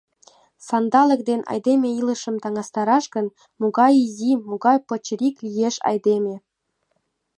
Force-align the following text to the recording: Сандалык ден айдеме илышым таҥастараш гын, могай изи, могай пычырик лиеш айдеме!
Сандалык 0.67 1.21
ден 1.29 1.41
айдеме 1.51 1.87
илышым 1.99 2.35
таҥастараш 2.43 3.05
гын, 3.15 3.27
могай 3.61 3.93
изи, 4.05 4.31
могай 4.49 4.77
пычырик 4.87 5.35
лиеш 5.45 5.75
айдеме! 5.89 6.35